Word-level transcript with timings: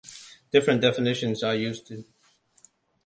Different 0.51 0.81
definitions 0.81 1.43
are 1.43 1.53
used. 1.53 1.93